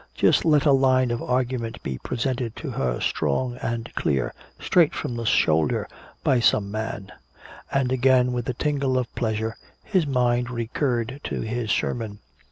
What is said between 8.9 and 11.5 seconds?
of pleasure his mind recurred to